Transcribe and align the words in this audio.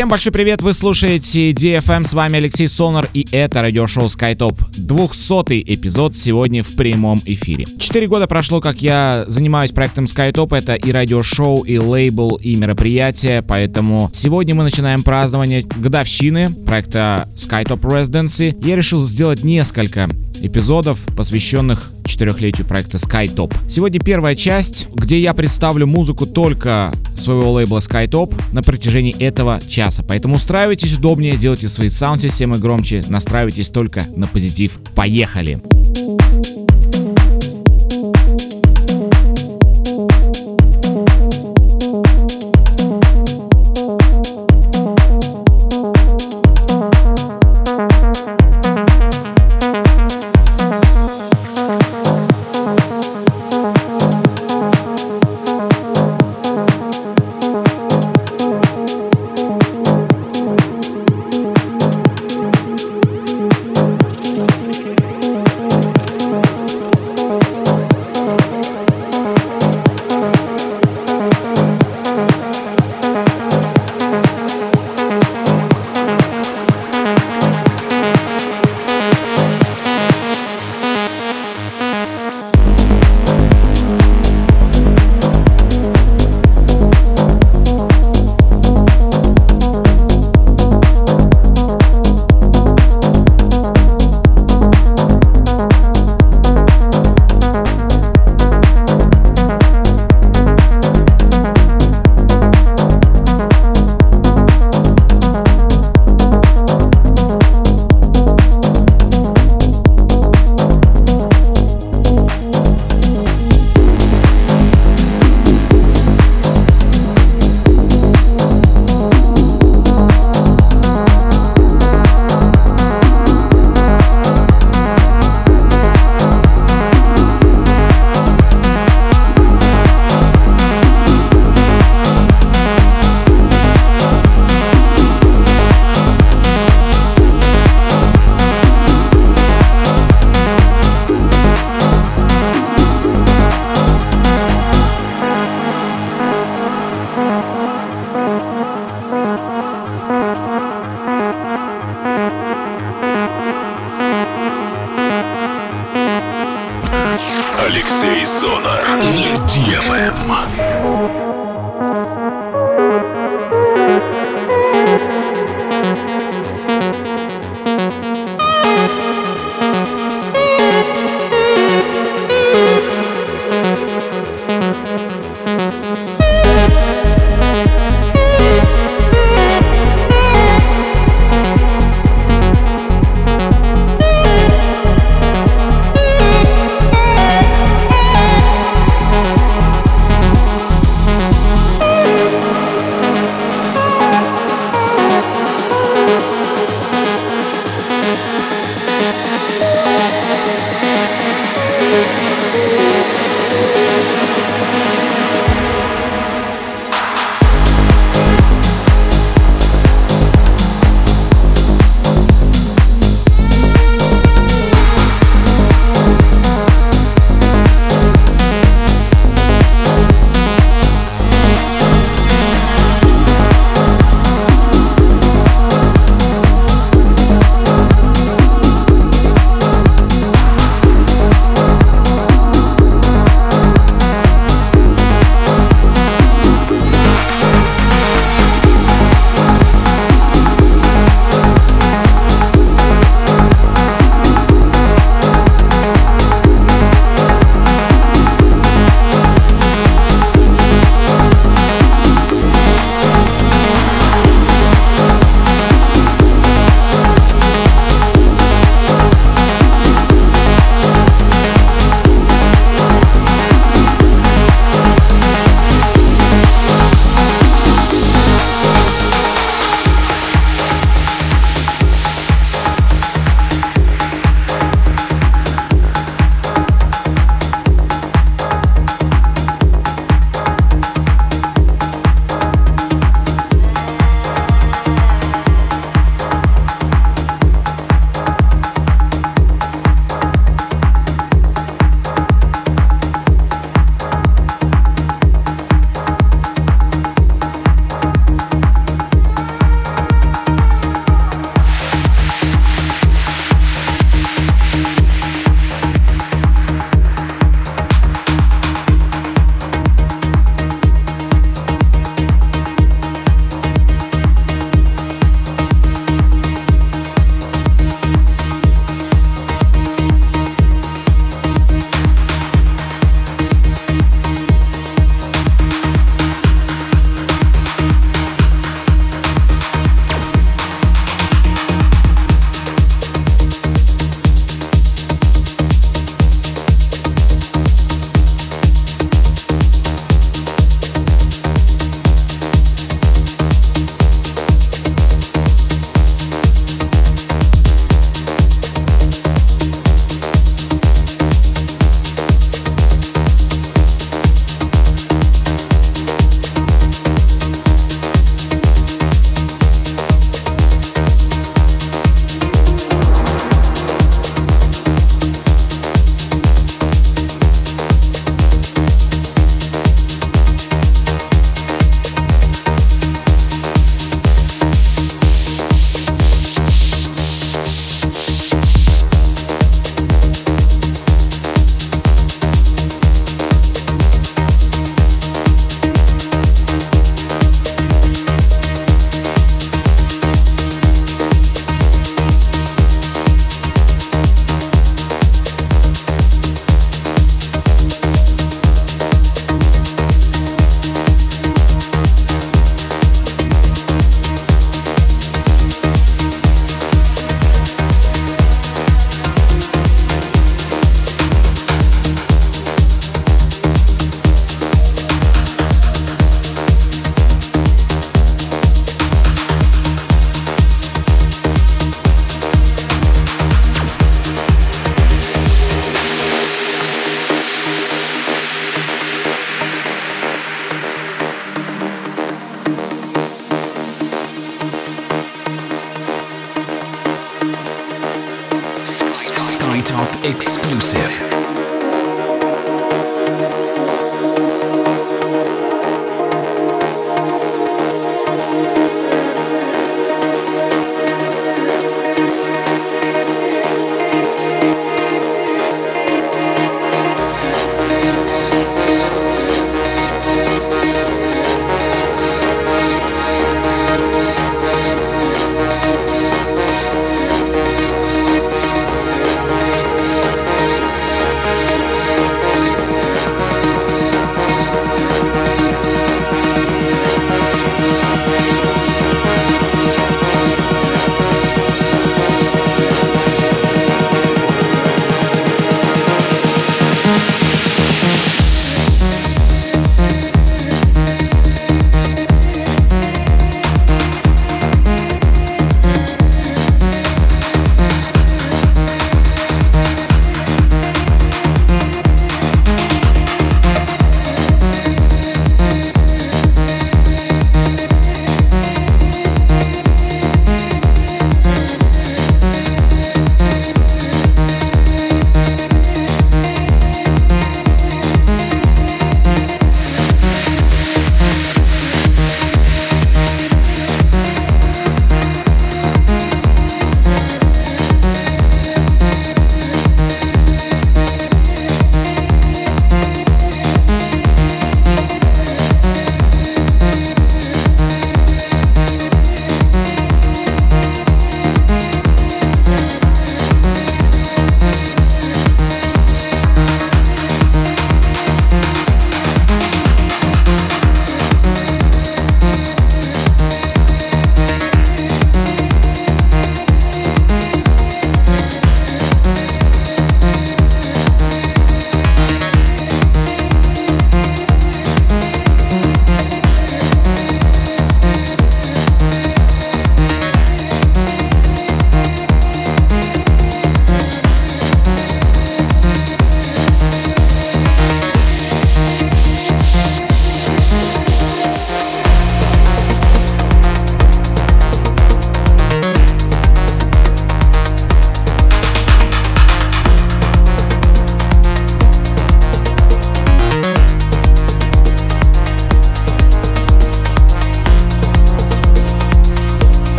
Всем 0.00 0.08
большой 0.08 0.32
привет, 0.32 0.62
вы 0.62 0.72
слушаете 0.72 1.50
DFM, 1.50 2.08
с 2.08 2.14
вами 2.14 2.36
Алексей 2.36 2.68
Сонар 2.68 3.10
и 3.12 3.26
это 3.32 3.60
радиошоу 3.60 4.06
SkyTop. 4.06 4.58
200 4.78 5.74
эпизод 5.74 6.16
сегодня 6.16 6.62
в 6.62 6.74
прямом 6.74 7.20
эфире. 7.26 7.66
Четыре 7.78 8.06
года 8.06 8.26
прошло, 8.26 8.62
как 8.62 8.80
я 8.80 9.26
занимаюсь 9.26 9.72
проектом 9.72 10.06
SkyTop, 10.06 10.56
это 10.56 10.72
и 10.72 10.90
радиошоу, 10.90 11.64
и 11.64 11.76
лейбл, 11.76 12.36
и 12.36 12.56
мероприятие, 12.56 13.42
поэтому 13.46 14.08
сегодня 14.14 14.54
мы 14.54 14.62
начинаем 14.64 15.02
празднование 15.02 15.64
годовщины 15.76 16.48
проекта 16.64 17.28
SkyTop 17.36 17.82
Residency. 17.82 18.54
Я 18.66 18.76
решил 18.76 19.04
сделать 19.04 19.44
несколько 19.44 20.08
эпизодов, 20.40 20.98
посвященных 21.14 21.92
четырехлетию 22.10 22.66
проекта 22.66 22.98
SkyTop. 22.98 23.54
Сегодня 23.70 24.00
первая 24.00 24.34
часть, 24.34 24.88
где 24.92 25.18
я 25.18 25.32
представлю 25.32 25.86
музыку 25.86 26.26
только 26.26 26.92
своего 27.16 27.52
лейбла 27.52 27.78
SkyTop 27.78 28.34
на 28.52 28.62
протяжении 28.62 29.16
этого 29.18 29.60
часа. 29.66 30.04
Поэтому 30.06 30.36
устраивайтесь 30.36 30.94
удобнее, 30.94 31.36
делайте 31.36 31.68
свои 31.68 31.88
саунд-системы 31.88 32.58
громче, 32.58 33.02
настраивайтесь 33.08 33.70
только 33.70 34.04
на 34.16 34.26
позитив. 34.26 34.78
Поехали! 34.94 35.58
Алексей 35.90 36.49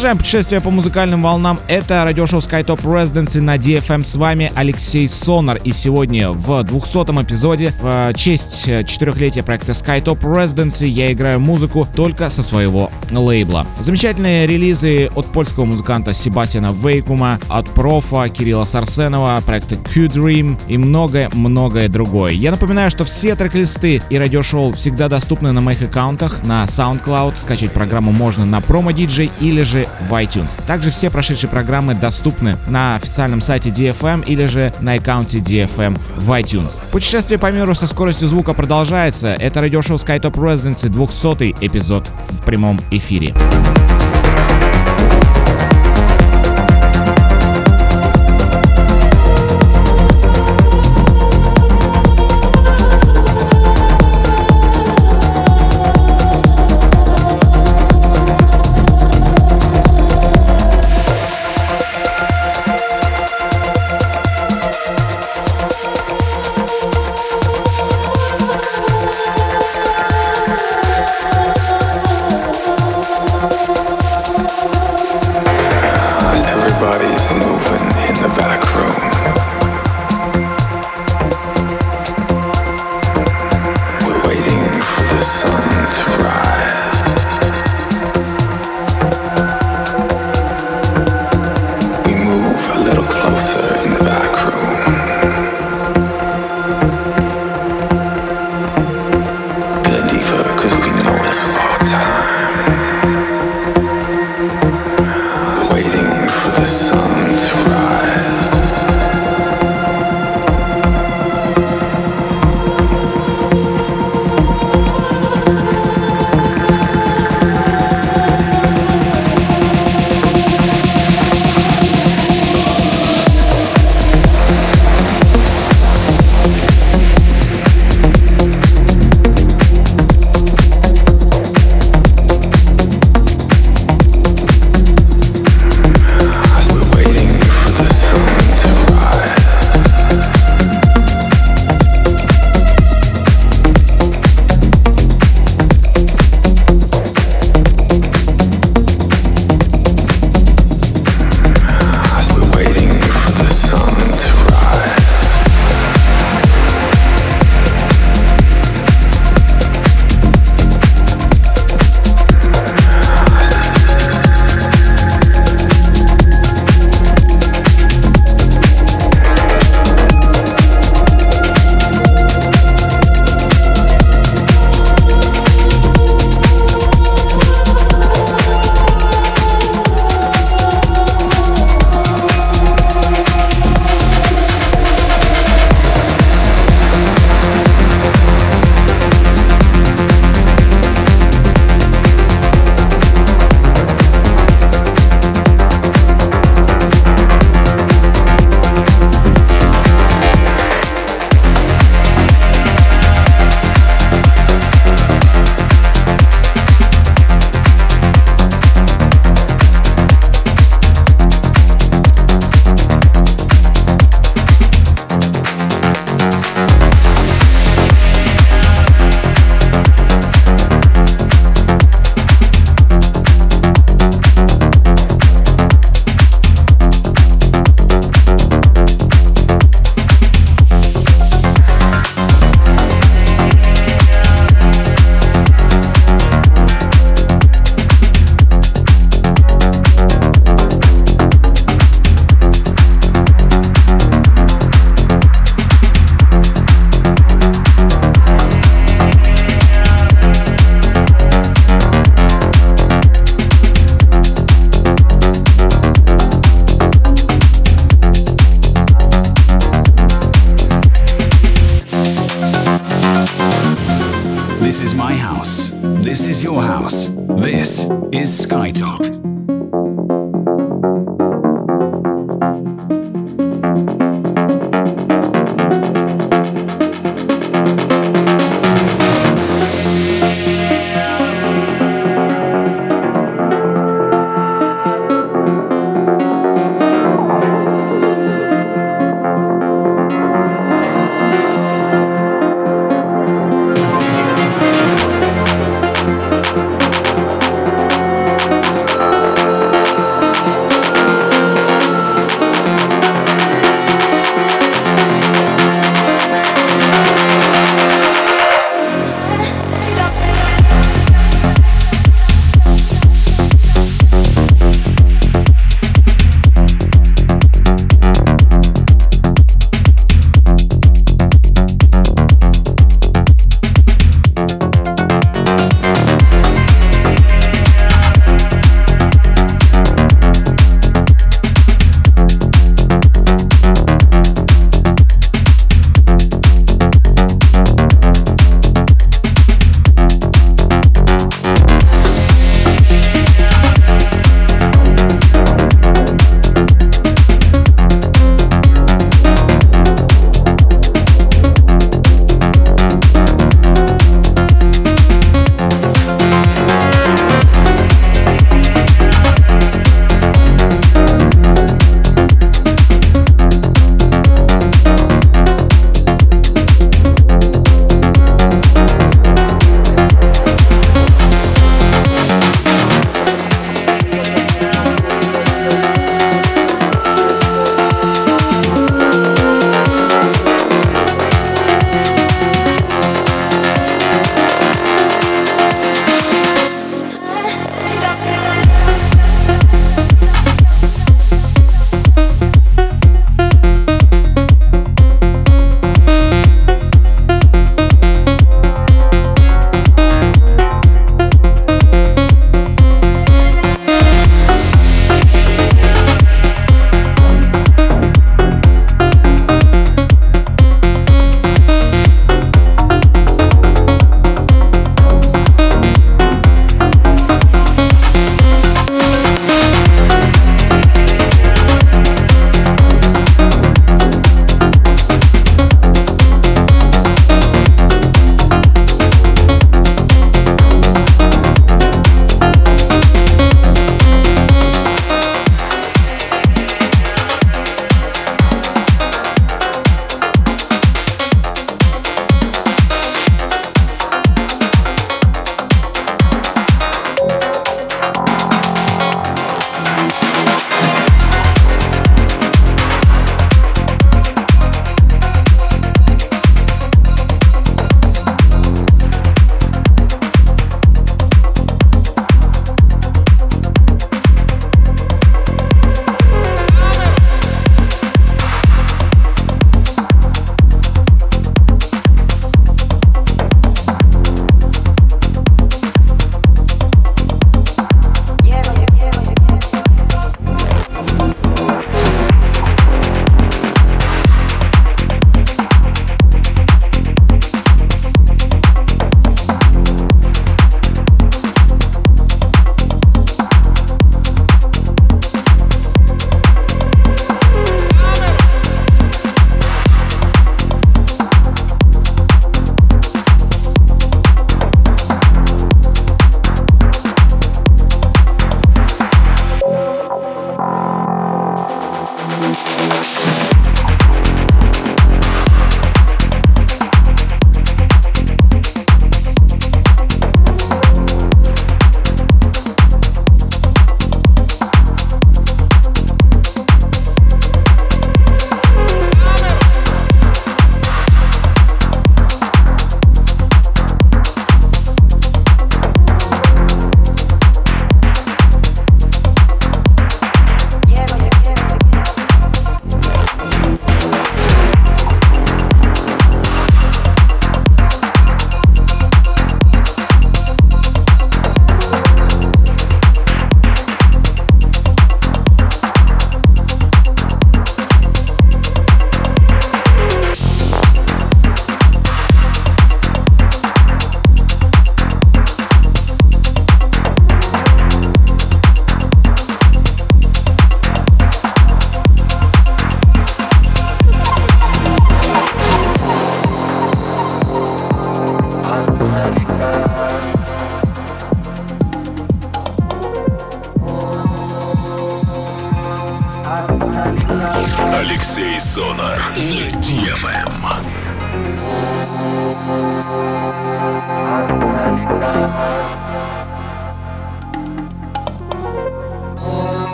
Продолжаем 0.00 0.16
путешествие 0.16 0.60
по 0.62 0.70
музыкальным 0.70 1.20
волнам. 1.20 1.58
Это 1.68 2.02
радиошоу 2.06 2.40
SkyTop 2.40 2.80
Residency 2.84 3.38
на 3.42 3.56
DFM. 3.56 4.02
С 4.02 4.16
вами 4.16 4.50
Алексей 4.54 5.06
Сонар. 5.06 5.58
И 5.62 5.72
сегодня 5.72 6.30
в 6.30 6.52
200-м 6.62 7.22
эпизоде 7.22 7.74
в 7.82 8.14
честь 8.14 8.64
четырехлетия 8.86 9.42
проекта 9.42 9.72
SkyTop 9.72 10.20
Residency 10.20 10.86
я 10.86 11.12
играю 11.12 11.38
музыку 11.40 11.86
только 11.94 12.30
со 12.30 12.42
своего 12.42 12.90
лейбла. 13.10 13.66
Замечательные 13.78 14.46
релизы 14.46 15.10
от 15.14 15.26
польского 15.26 15.66
музыканта 15.66 16.14
Себастьяна 16.14 16.70
Вейкума, 16.72 17.38
от 17.50 17.68
профа 17.68 18.26
Кирилла 18.30 18.64
Сарсенова, 18.64 19.38
проекта 19.44 19.76
Q-Dream 19.76 20.58
и 20.66 20.78
многое-многое 20.78 21.90
другое. 21.90 22.32
Я 22.32 22.52
напоминаю, 22.52 22.90
что 22.90 23.04
все 23.04 23.36
трек-листы 23.36 24.00
и 24.08 24.16
радиошоу 24.16 24.72
всегда 24.72 25.10
доступны 25.10 25.52
на 25.52 25.60
моих 25.60 25.82
аккаунтах 25.82 26.42
на 26.44 26.64
SoundCloud. 26.64 27.36
Скачать 27.36 27.72
программу 27.72 28.12
можно 28.12 28.46
на 28.46 28.60
DJ 28.60 29.30
или 29.40 29.62
же 29.62 29.86
в 30.08 30.12
iTunes. 30.14 30.50
Также 30.66 30.90
все 30.90 31.10
прошедшие 31.10 31.50
программы 31.50 31.94
доступны 31.94 32.56
на 32.68 32.96
официальном 32.96 33.40
сайте 33.40 33.70
DFM 33.70 34.24
или 34.24 34.46
же 34.46 34.72
на 34.80 34.94
аккаунте 34.94 35.38
DFM 35.38 35.98
в 36.16 36.30
iTunes. 36.30 36.72
Путешествие 36.92 37.38
по 37.38 37.50
миру 37.50 37.74
со 37.74 37.86
скоростью 37.86 38.28
звука 38.28 38.54
продолжается. 38.54 39.28
Это 39.28 39.60
радиошоу 39.60 39.96
SkyTop 39.96 40.32
Residency 40.32 40.88
200 40.88 41.64
эпизод 41.64 42.08
в 42.30 42.44
прямом 42.44 42.80
эфире. 42.90 43.34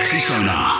Sexy 0.00 0.16
Sonar. 0.16 0.79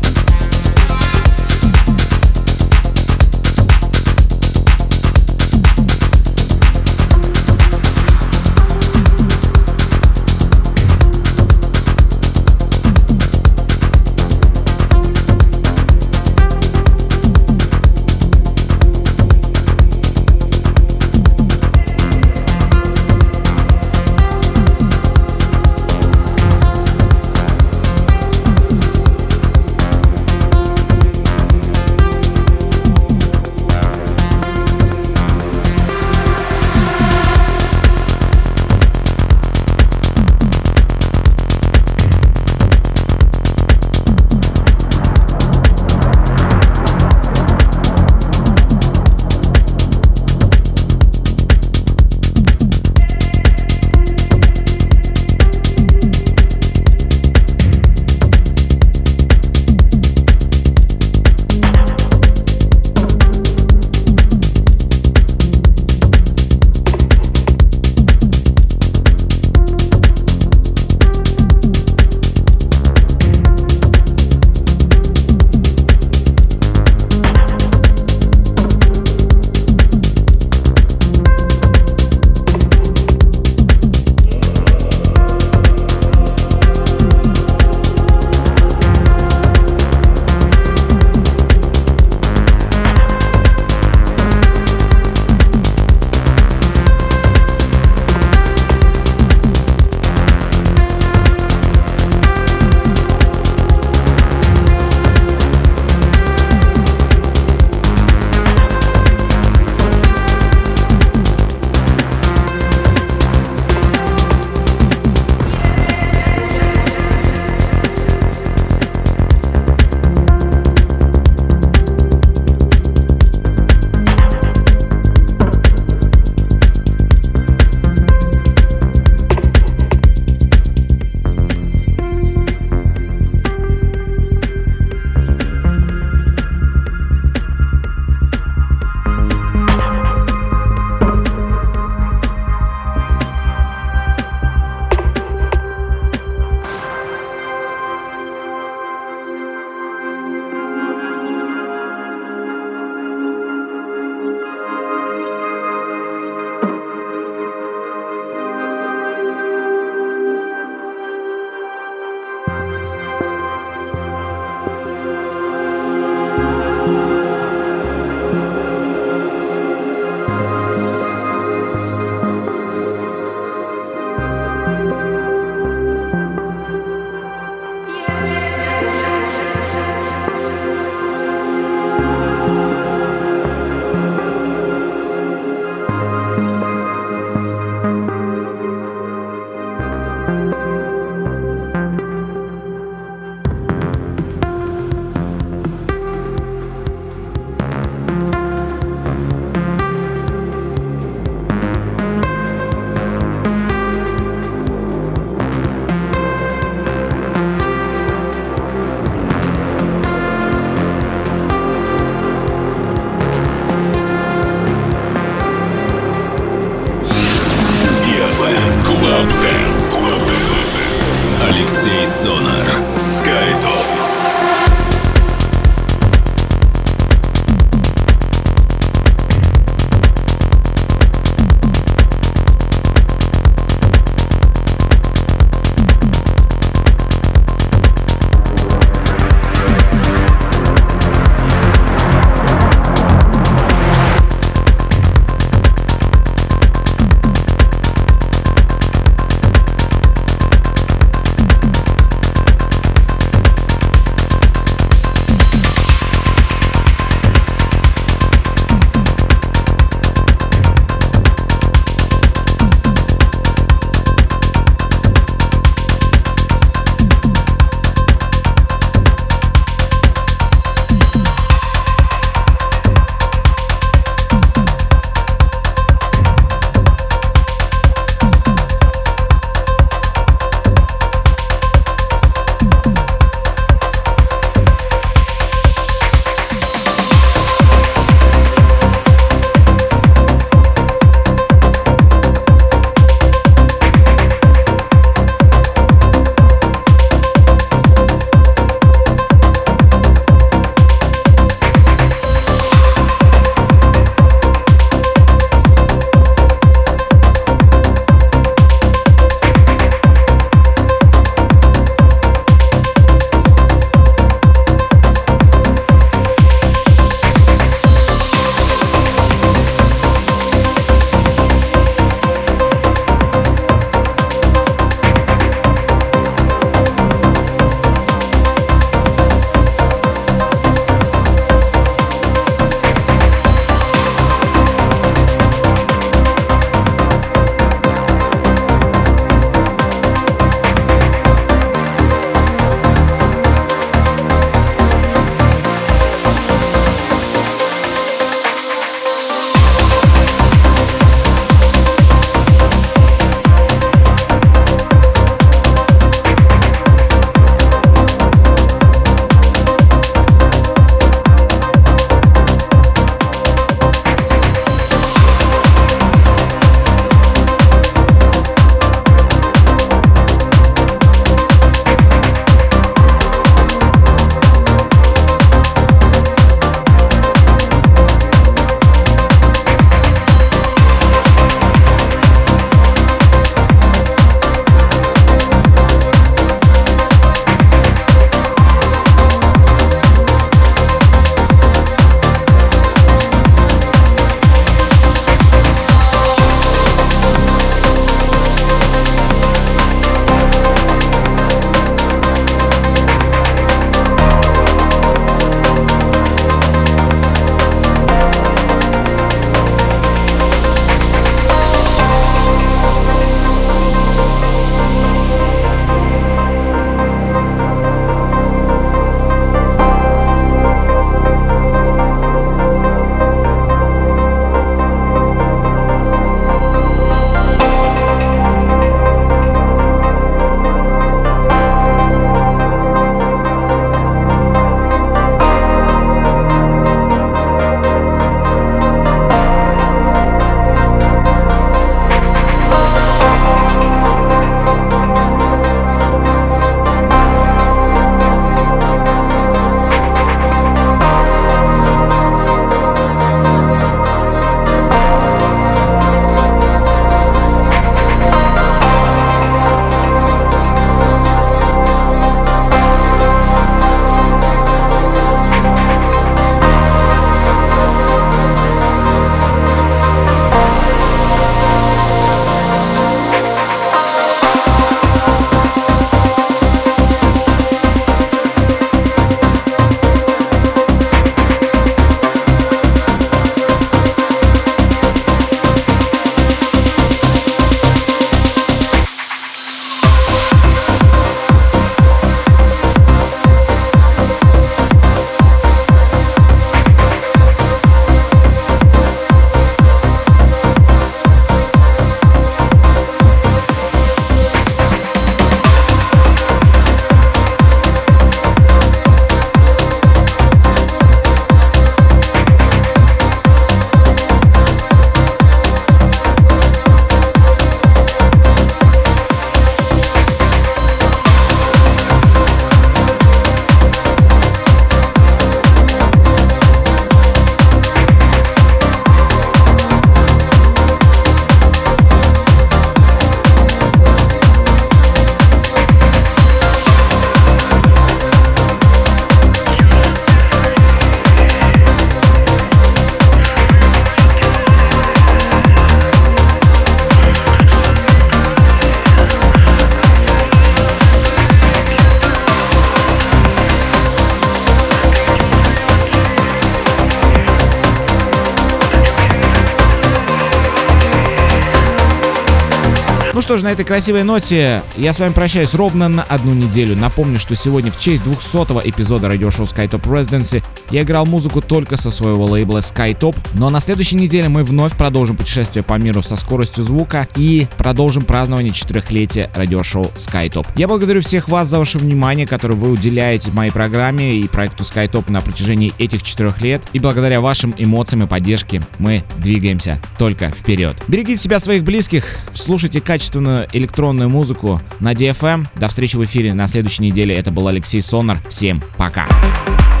Что 563.51 563.57
ж, 563.57 563.63
на 563.63 563.73
этой 563.73 563.83
красивой 563.83 564.23
ноте 564.23 564.81
я 564.95 565.11
с 565.11 565.19
вами 565.19 565.33
прощаюсь 565.33 565.73
ровно 565.73 566.07
на 566.07 566.23
одну 566.23 566.53
неделю. 566.53 566.95
Напомню, 566.95 567.37
что 567.37 567.53
сегодня 567.57 567.91
в 567.91 567.99
честь 567.99 568.23
200 568.23 568.87
эпизода 568.87 569.27
радиошоу 569.27 569.65
SkyTop 569.65 570.03
Residency 570.03 570.63
я 570.89 571.01
играл 571.01 571.25
музыку 571.25 571.59
только 571.61 571.97
со 571.97 572.11
своего 572.11 572.45
лейбла 572.45 572.77
SkyTop, 572.77 573.35
но 573.55 573.69
на 573.69 573.81
следующей 573.81 574.15
неделе 574.15 574.47
мы 574.47 574.63
вновь 574.63 574.95
продолжим 574.95 575.35
путешествие 575.35 575.83
по 575.83 575.95
миру 575.95 576.23
со 576.23 576.37
скоростью 576.37 576.85
звука 576.85 577.27
и 577.35 577.67
продолжим 577.77 578.23
празднование 578.23 578.71
четырехлетия 578.71 579.51
радиошоу 579.53 580.05
SkyTop. 580.15 580.67
Я 580.77 580.87
благодарю 580.87 581.19
всех 581.19 581.49
вас 581.49 581.67
за 581.67 581.77
ваше 581.77 581.97
внимание, 581.97 582.47
которое 582.47 582.75
вы 582.75 582.89
уделяете 582.89 583.51
моей 583.51 583.71
программе 583.71 584.33
и 584.37 584.47
проекту 584.47 584.85
SkyTop 584.85 585.29
на 585.29 585.41
протяжении 585.41 585.91
этих 585.97 586.23
четырех 586.23 586.61
лет. 586.61 586.81
И 586.93 586.99
благодаря 586.99 587.41
вашим 587.41 587.75
эмоциям 587.77 588.23
и 588.23 588.27
поддержке 588.27 588.81
мы 588.97 589.25
двигаемся 589.39 589.99
только 590.17 590.51
вперед. 590.51 590.95
Берегите 591.09 591.41
себя, 591.41 591.59
своих 591.59 591.83
близких, 591.83 592.23
слушайте 592.53 593.01
качественную 593.01 593.40
электронную 593.73 594.29
музыку 594.29 594.81
на 594.99 595.13
DFM. 595.13 595.67
До 595.75 595.87
встречи 595.87 596.15
в 596.15 596.23
эфире 596.23 596.53
на 596.53 596.67
следующей 596.67 597.03
неделе. 597.03 597.35
Это 597.35 597.51
был 597.51 597.67
Алексей 597.67 598.01
Сонар. 598.01 598.39
Всем 598.49 598.81
пока. 598.97 599.27
This 599.27 600.00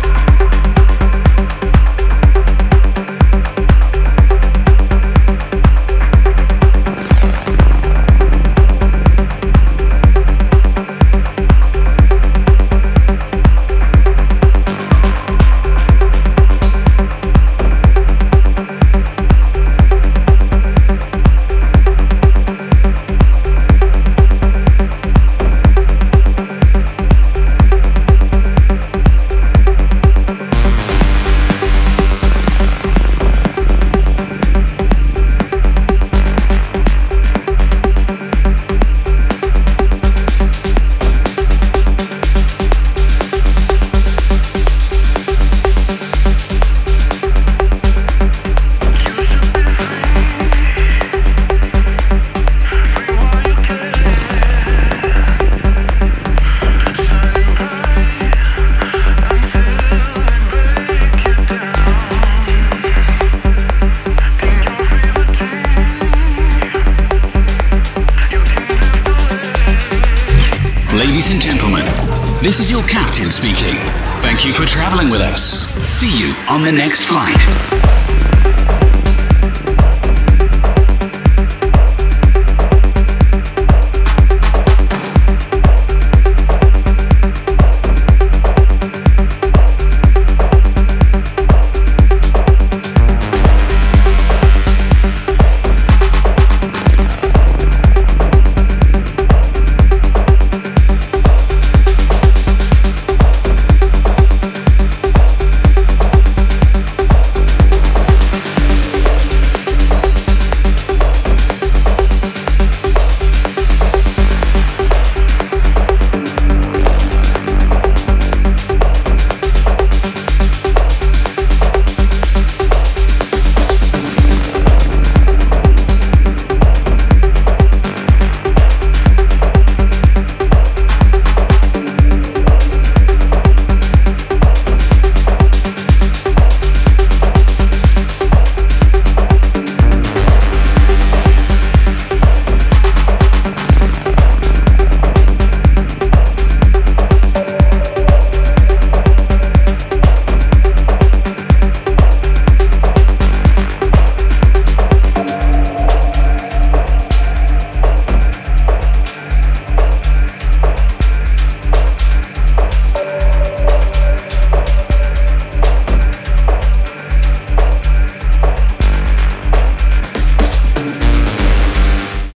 your 72.71 72.87
captain 72.87 73.29
speaking. 73.29 73.75
Thank 74.21 74.45
you 74.45 74.53
for 74.53 74.65
traveling 74.65 75.09
with 75.09 75.19
us. 75.19 75.65
See 75.85 76.17
you 76.17 76.33
on 76.47 76.63
the 76.63 76.71
next 76.71 77.03
flight. 77.03 77.90